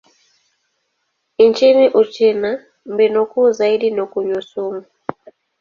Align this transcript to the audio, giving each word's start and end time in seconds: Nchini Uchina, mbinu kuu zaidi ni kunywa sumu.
Nchini 1.39 1.89
Uchina, 1.89 2.65
mbinu 2.85 3.25
kuu 3.25 3.51
zaidi 3.51 3.91
ni 3.91 4.05
kunywa 4.05 4.41
sumu. 4.41 4.85